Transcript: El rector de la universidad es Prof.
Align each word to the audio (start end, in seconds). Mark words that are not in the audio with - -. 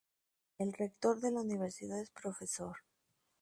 El 0.57 0.73
rector 0.73 1.19
de 1.21 1.29
la 1.29 1.41
universidad 1.41 2.01
es 2.01 2.09
Prof. 2.09 2.39